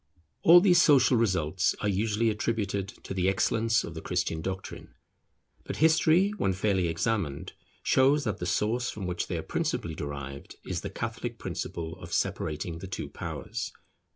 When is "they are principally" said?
9.27-9.93